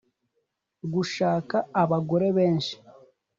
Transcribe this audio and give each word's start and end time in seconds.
Gushaka 0.93 1.55
abagore 1.81 2.27
benshi 2.37 2.75